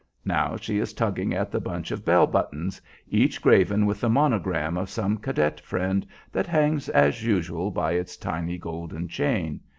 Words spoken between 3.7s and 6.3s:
with the monogram of some cadet friend,